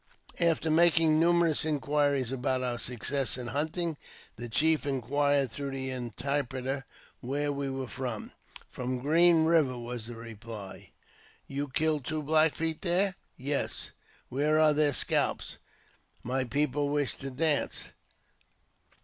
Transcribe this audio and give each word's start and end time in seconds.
After 0.39 0.71
making 0.71 1.19
numerous 1.19 1.63
inquiries 1.63 2.31
about 2.31 2.63
our 2.63 2.79
success 2.79 3.37
in 3.37 3.49
hunt 3.49 3.77
ing, 3.77 3.97
the 4.35 4.49
chief 4.49 4.83
inquired 4.83 5.51
through 5.51 5.69
the 5.69 5.91
interpreter 5.91 6.85
where 7.19 7.51
we 7.51 7.69
were 7.69 7.87
from. 7.87 8.31
"From 8.67 8.97
Green 8.97 9.45
Eiver," 9.45 9.77
was 9.79 10.07
the 10.07 10.15
reply." 10.15 10.89
You 11.55 11.67
killed 11.69 12.03
two 12.03 12.23
Black 12.23 12.55
Feet 12.55 12.81
there?"" 12.81 13.13
Yes."" 13.51 13.91
Where 14.29 14.57
are 14.59 14.73
their 14.73 14.95
scalps? 14.95 15.59
My 16.23 16.45
people 16.45 16.89
wish 16.89 17.15
to 17.17 17.29
dance." 17.29 17.91